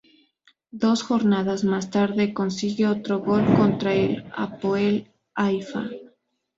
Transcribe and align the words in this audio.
Dos 0.71 1.03
jornadas 1.03 1.63
más 1.63 1.91
tarde 1.91 2.33
consigue 2.33 2.87
otro 2.87 3.19
gol 3.19 3.45
contra 3.55 3.93
el 3.93 4.25
Hapoel 4.35 5.11
Haifa. 5.35 5.91